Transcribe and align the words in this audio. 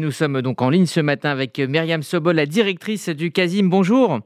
Nous 0.00 0.12
sommes 0.12 0.42
donc 0.42 0.62
en 0.62 0.70
ligne 0.70 0.86
ce 0.86 1.00
matin 1.00 1.30
avec 1.30 1.58
Myriam 1.58 2.02
Sobol, 2.02 2.36
la 2.36 2.46
directrice 2.46 3.08
du 3.08 3.32
Casim. 3.32 3.68
Bonjour. 3.68 4.20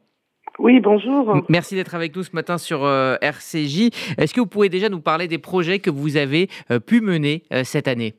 Oui, 0.58 0.80
bonjour. 0.80 1.34
Merci 1.48 1.76
d'être 1.76 1.94
avec 1.94 2.14
nous 2.14 2.24
ce 2.24 2.36
matin 2.36 2.58
sur 2.58 2.84
euh, 2.84 3.16
RCJ. 3.22 3.88
Est-ce 4.18 4.34
que 4.34 4.40
vous 4.40 4.46
pouvez 4.46 4.68
déjà 4.68 4.90
nous 4.90 5.00
parler 5.00 5.28
des 5.28 5.38
projets 5.38 5.78
que 5.78 5.88
vous 5.88 6.18
avez 6.18 6.48
euh, 6.70 6.78
pu 6.78 7.00
mener 7.00 7.44
euh, 7.54 7.64
cette 7.64 7.88
année? 7.88 8.12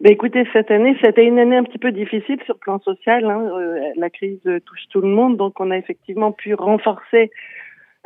Ben 0.00 0.10
écoutez, 0.10 0.46
cette 0.54 0.70
année, 0.70 0.96
c'était 1.04 1.26
une 1.26 1.38
année 1.38 1.56
un 1.56 1.64
petit 1.64 1.76
peu 1.76 1.92
difficile 1.92 2.38
sur 2.46 2.54
le 2.54 2.60
plan 2.60 2.78
social. 2.80 3.26
Hein. 3.26 3.50
la 3.96 4.08
crise 4.08 4.40
touche 4.64 4.88
tout 4.90 5.02
le 5.02 5.08
monde, 5.08 5.36
donc 5.36 5.60
on 5.60 5.70
a 5.70 5.76
effectivement 5.76 6.32
pu 6.32 6.54
renforcer 6.54 7.30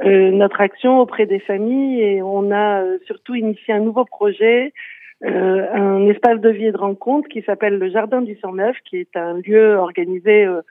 notre 0.03 0.61
action 0.61 0.99
auprès 0.99 1.27
des 1.27 1.41
familles 1.41 2.01
et 2.01 2.23
on 2.23 2.51
a 2.51 2.83
surtout 3.07 3.35
initié 3.35 3.75
un 3.75 3.81
nouveau 3.81 4.05
projet 4.05 4.73
euh, 5.23 5.67
un 5.75 6.07
espace 6.07 6.41
de 6.41 6.49
vie 6.49 6.67
et 6.67 6.73
de 6.73 6.79
rencontre 6.79 7.29
qui 7.29 7.43
s'appelle 7.43 7.79
le 7.79 7.91
Jardin 7.91 8.23
du 8.23 8.37
109, 8.37 8.75
qui 8.89 8.97
est 8.97 9.17
un 9.17 9.35
lieu 9.45 9.75
organisé 9.75 10.47
euh, 10.47 10.63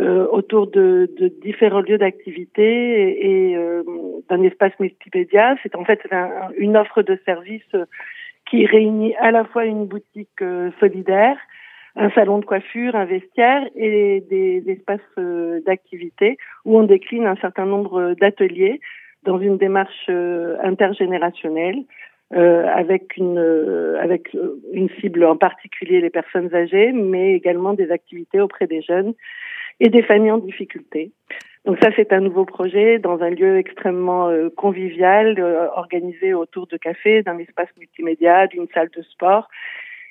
euh, 0.00 0.26
autour 0.32 0.66
de, 0.66 1.08
de, 1.16 1.28
différents 1.28 1.80
lieux 1.80 1.98
d'activité 1.98 2.64
et, 2.64 3.52
et 3.52 3.56
d'un 4.28 4.42
espace 4.42 4.72
multimédia. 4.80 5.54
C'est 5.62 5.76
en 5.76 5.84
fait 5.84 6.00
une 6.58 6.76
offre 6.76 7.02
de 7.02 7.16
services 7.24 7.76
qui 8.50 8.66
réunit 8.66 9.14
à 9.16 9.30
la 9.30 9.44
fois 9.44 9.64
une 9.64 9.86
boutique 9.86 10.42
solidaire, 10.80 11.36
un 11.94 12.10
salon 12.10 12.38
de 12.38 12.44
coiffure, 12.44 12.96
un 12.96 13.04
vestiaire 13.04 13.62
et 13.76 14.20
des, 14.28 14.60
des 14.62 14.72
espaces 14.72 15.24
d'activité 15.64 16.36
où 16.64 16.76
on 16.76 16.82
décline 16.82 17.26
un 17.26 17.36
certain 17.36 17.66
nombre 17.66 18.14
d'ateliers 18.14 18.80
dans 19.22 19.38
une 19.38 19.56
démarche 19.56 20.10
intergénérationnelle 20.64 21.84
euh, 22.34 22.66
avec 22.66 23.16
une 23.16 23.38
euh, 23.38 23.96
avec 24.00 24.34
euh, 24.34 24.60
une 24.72 24.88
cible 25.00 25.24
en 25.24 25.36
particulier 25.36 26.00
les 26.00 26.10
personnes 26.10 26.52
âgées, 26.52 26.90
mais 26.90 27.34
également 27.34 27.74
des 27.74 27.92
activités 27.92 28.40
auprès 28.40 28.66
des 28.66 28.82
jeunes 28.82 29.14
et 29.78 29.88
des 29.88 30.02
familles 30.02 30.32
en 30.32 30.38
difficulté. 30.38 31.12
Donc 31.64 31.78
ça, 31.80 31.90
c'est 31.94 32.12
un 32.12 32.20
nouveau 32.20 32.44
projet 32.44 32.98
dans 32.98 33.20
un 33.20 33.30
lieu 33.30 33.58
extrêmement 33.58 34.30
convivial, 34.56 35.40
organisé 35.76 36.34
autour 36.34 36.66
de 36.66 36.76
cafés, 36.76 37.22
d'un 37.22 37.38
espace 37.38 37.68
multimédia, 37.78 38.48
d'une 38.48 38.66
salle 38.74 38.90
de 38.94 39.02
sport. 39.02 39.48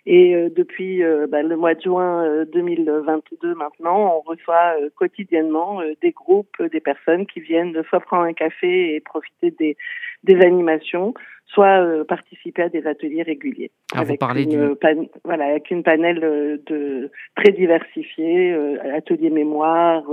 Et 0.05 0.49
depuis 0.49 1.03
bah, 1.29 1.43
le 1.43 1.55
mois 1.55 1.75
de 1.75 1.81
juin 1.81 2.43
2022 2.51 3.53
maintenant, 3.53 4.17
on 4.17 4.21
reçoit 4.21 4.75
quotidiennement 4.95 5.81
des 6.01 6.11
groupes, 6.11 6.61
des 6.71 6.79
personnes 6.79 7.27
qui 7.27 7.39
viennent 7.39 7.79
soit 7.87 7.99
prendre 7.99 8.23
un 8.23 8.33
café 8.33 8.95
et 8.95 8.99
profiter 8.99 9.51
des, 9.51 9.77
des 10.23 10.41
animations, 10.41 11.13
soit 11.47 11.81
euh, 11.81 12.03
participer 12.03 12.63
à 12.63 12.69
des 12.69 12.85
ateliers 12.87 13.23
réguliers. 13.23 13.71
Ah, 13.93 13.99
avec 13.99 14.11
vous 14.11 14.17
parlez 14.17 14.43
une, 14.43 14.75
du... 14.75 15.09
voilà, 15.23 15.45
avec 15.45 15.69
une 15.71 15.83
panel 15.83 16.23
euh, 16.23 16.57
de 16.65 17.11
très 17.35 17.51
diversifié, 17.51 18.53
euh, 18.53 18.95
atelier 18.95 19.29
mémoire, 19.29 20.03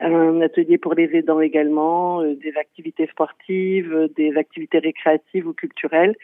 un 0.00 0.40
atelier 0.40 0.78
pour 0.78 0.94
les 0.94 1.10
aidants 1.16 1.40
également, 1.40 2.22
des 2.22 2.56
activités 2.56 3.08
sportives, 3.08 4.08
des 4.16 4.36
activités 4.36 4.78
récréatives 4.78 5.48
ou 5.48 5.52
culturelles. 5.52 6.14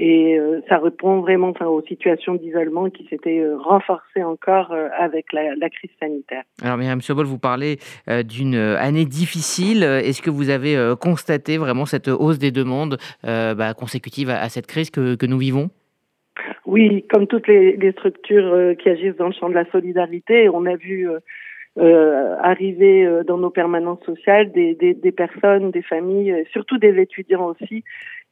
Et 0.00 0.38
ça 0.68 0.78
répond 0.78 1.20
vraiment 1.20 1.48
enfin, 1.48 1.66
aux 1.66 1.82
situations 1.82 2.36
d'isolement 2.36 2.88
qui 2.88 3.04
s'étaient 3.10 3.44
renforcées 3.58 4.22
encore 4.22 4.72
avec 4.96 5.32
la, 5.32 5.56
la, 5.56 5.68
crise 5.68 5.90
sanitaire. 5.98 6.44
Alors, 6.62 6.76
Myriam 6.76 7.00
Sobol, 7.00 7.26
vous 7.26 7.38
parlez 7.38 7.78
d'une 8.24 8.54
année 8.54 9.06
difficile. 9.06 9.82
Est-ce 9.82 10.22
que 10.22 10.30
vous 10.30 10.50
avez 10.50 10.94
constaté 11.00 11.58
vraiment 11.58 11.84
cette 11.84 12.06
hausse 12.06 12.38
des 12.38 12.52
demandes 12.52 12.98
bah, 13.24 13.74
consécutive 13.76 14.30
à, 14.30 14.48
cette 14.48 14.68
crise 14.68 14.90
que, 14.90 15.16
que 15.16 15.26
nous 15.26 15.38
vivons? 15.38 15.68
Oui, 16.64 17.04
comme 17.10 17.26
toutes 17.26 17.48
les, 17.48 17.76
les 17.76 17.90
structures 17.90 18.76
qui 18.78 18.88
agissent 18.88 19.16
dans 19.16 19.26
le 19.26 19.32
champ 19.32 19.48
de 19.48 19.54
la 19.54 19.68
solidarité, 19.72 20.48
on 20.48 20.64
a 20.66 20.76
vu 20.76 21.08
euh, 21.78 22.34
arriver 22.42 23.06
euh, 23.06 23.22
dans 23.22 23.38
nos 23.38 23.50
permanences 23.50 24.02
sociales 24.04 24.50
des, 24.50 24.74
des, 24.74 24.94
des 24.94 25.12
personnes, 25.12 25.70
des 25.70 25.82
familles, 25.82 26.44
surtout 26.50 26.76
des 26.76 27.00
étudiants 27.00 27.46
aussi, 27.46 27.84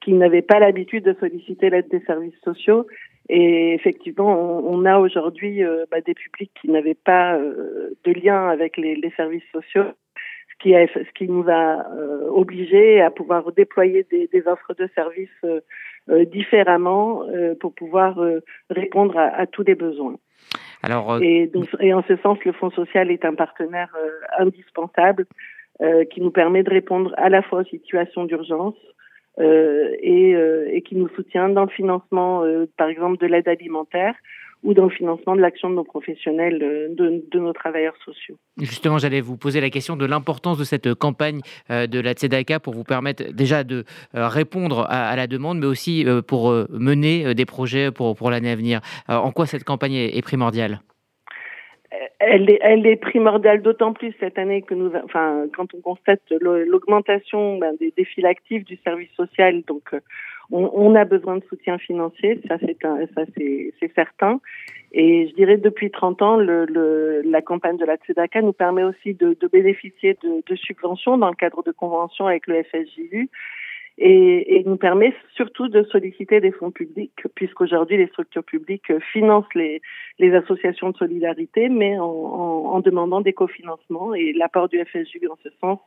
qui 0.07 0.13
n'avaient 0.13 0.41
pas 0.41 0.61
l'habitude 0.61 1.03
de 1.03 1.17
solliciter 1.19 1.69
l'aide 1.69 1.89
des 1.89 1.99
services 2.05 2.39
sociaux. 2.45 2.87
Et 3.29 3.75
effectivement, 3.75 4.39
on, 4.41 4.73
on 4.73 4.85
a 4.85 4.99
aujourd'hui 4.99 5.65
euh, 5.65 5.85
bah, 5.91 6.01
des 6.01 6.15
publics 6.15 6.53
qui 6.61 6.71
n'avaient 6.71 6.95
pas 6.95 7.35
euh, 7.35 7.91
de 8.05 8.13
lien 8.13 8.49
avec 8.49 8.77
les, 8.77 8.95
les, 8.95 9.11
services 9.17 9.43
sociaux, 9.53 9.87
ce 10.15 10.55
qui, 10.61 10.77
a, 10.77 10.87
ce 10.87 11.13
qui 11.19 11.27
nous 11.29 11.49
a 11.49 11.85
euh, 11.99 12.29
obligés 12.29 13.01
à 13.01 13.11
pouvoir 13.11 13.51
déployer 13.51 14.07
des, 14.09 14.29
des 14.29 14.47
offres 14.47 14.75
de 14.75 14.89
services 14.95 15.45
différemment 16.31 17.25
pour 17.59 17.75
pouvoir 17.75 18.17
répondre 18.71 19.19
à, 19.19 19.25
à 19.25 19.47
tous 19.47 19.65
les 19.65 19.75
besoins. 19.75 20.15
Alors, 20.85 21.21
et, 21.21 21.49
donc, 21.49 21.67
et 21.81 21.93
en 21.93 22.05
ce 22.05 22.17
sens, 22.19 22.39
le 22.45 22.53
Fonds 22.53 22.71
social 22.71 23.11
est 23.11 23.25
un 23.25 23.35
partenaire 23.35 23.93
indispensable 24.39 25.27
qui 26.13 26.21
nous 26.21 26.31
permet 26.31 26.63
de 26.63 26.71
répondre 26.71 27.13
à 27.17 27.29
la 27.29 27.43
fois 27.43 27.63
aux 27.63 27.65
situations 27.65 28.25
d'urgence, 28.25 28.77
euh, 28.79 28.93
et, 29.39 30.35
euh, 30.35 30.69
et, 30.73 30.83
qui 30.83 30.97
nous 30.97 31.09
soutient 31.11 31.49
dans 31.49 31.65
le 31.65 31.71
financement, 31.71 32.43
euh, 32.43 32.67
par 32.77 32.89
exemple, 32.89 33.19
de 33.19 33.27
l'aide 33.27 33.49
alimentaire 33.49 34.15
ou 34.63 34.73
dans 34.73 34.85
le 34.85 34.91
financement 34.91 35.37
de 35.37 35.41
l'action 35.41 35.69
de 35.69 35.75
nos 35.75 35.85
professionnels, 35.85 36.59
de, 36.59 37.39
nos 37.39 37.53
travailleurs 37.53 37.95
sociaux. 38.05 38.37
Justement, 38.59 38.99
j'allais 38.99 39.21
vous 39.21 39.37
poser 39.37 39.61
la 39.61 39.71
question 39.71 39.97
de 39.97 40.07
l'importance 40.07 40.59
de 40.59 40.65
cette 40.65 40.95
campagne 40.95 41.41
de 41.69 42.01
la 42.01 42.15
Tzedaka 42.15 42.59
pour 42.59 42.73
vous 42.73 42.83
permettre 42.83 43.33
déjà 43.33 43.63
de 43.63 43.85
répondre 44.15 44.87
à, 44.89 45.15
la 45.15 45.27
demande, 45.27 45.59
mais 45.59 45.67
aussi 45.67 46.05
pour 46.27 46.51
mener 46.71 47.35
des 47.35 47.45
projets 47.45 47.93
pour, 47.93 48.17
pour 48.17 48.31
l'année 48.31 48.51
à 48.51 48.57
venir. 48.57 48.81
En 49.09 49.31
quoi 49.31 49.47
cette 49.47 49.63
campagne 49.63 49.95
est 49.95 50.23
primordiale? 50.23 50.81
Elle 52.19 52.51
est, 52.51 52.59
elle 52.63 52.87
est 52.87 52.97
primordiale 52.97 53.63
d'autant 53.63 53.93
plus 53.93 54.15
cette 54.19 54.39
année 54.39 54.63
que 54.63 54.75
nous, 54.75 54.91
enfin, 55.05 55.45
quand 55.55 55.75
on 55.75 55.81
constate 55.81 56.23
l'augmentation 56.41 57.59
ben, 57.59 57.75
des 57.79 57.93
défis 57.97 58.25
actifs 58.25 58.65
du 58.65 58.77
service 58.85 59.11
social, 59.17 59.63
donc 59.67 59.83
euh, 59.93 60.01
on, 60.51 60.71
on, 60.73 60.95
a 60.95 61.05
besoin 61.05 61.37
de 61.37 61.45
soutien 61.45 61.77
financier, 61.79 62.41
ça 62.49 62.57
c'est 62.61 62.77
ça 62.81 63.25
c'est 63.37 63.95
certain. 63.95 64.41
Et 64.93 65.29
je 65.29 65.35
dirais 65.35 65.59
depuis 65.59 65.91
30 65.91 66.23
ans, 66.23 66.37
le, 66.37 66.65
le, 66.65 67.21
la 67.23 67.43
campagne 67.43 67.77
de 67.77 67.85
la 67.85 67.97
Tzedaka 67.97 68.41
nous 68.41 68.53
permet 68.53 68.85
aussi 68.85 69.15
de, 69.15 69.37
de 69.39 69.47
bénéficier 69.49 70.17
de, 70.23 70.43
de, 70.47 70.57
subventions 70.57 71.19
dans 71.19 71.29
le 71.29 71.35
cadre 71.35 71.63
de 71.63 71.73
conventions 71.73 72.27
avec 72.27 72.47
le 72.47 72.63
FSJU 72.63 73.29
et, 73.99 74.63
nous 74.67 74.77
permet 74.77 75.15
surtout 75.35 75.69
de 75.69 75.83
solliciter 75.85 76.41
des 76.41 76.51
fonds 76.53 76.71
publics, 76.71 77.23
puisqu'aujourd'hui 77.35 77.97
les 77.97 78.09
structures 78.09 78.45
publiques 78.45 78.93
financent 79.13 79.55
les, 79.55 79.81
associations 80.35 80.91
de 80.91 80.97
solidarité, 80.97 81.69
mais 81.69 81.99
en, 81.99 82.81
demandant 82.81 83.21
des 83.21 83.33
cofinancements. 83.33 84.15
Et 84.15 84.33
l'apport 84.33 84.69
du 84.69 84.79
FSU 84.85 85.21
en 85.31 85.37
ce 85.43 85.49
sens 85.61 85.81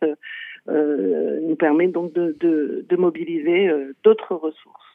euh, 0.68 1.40
nous 1.42 1.56
permet 1.56 1.88
donc 1.88 2.14
de 2.14 2.96
mobiliser 2.98 3.70
euh, 3.70 3.94
d'autres 4.04 4.36
ressources. 4.36 4.86